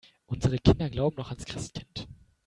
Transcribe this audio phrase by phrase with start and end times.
[0.25, 2.07] Unsere Kinder glauben noch ans Christkind.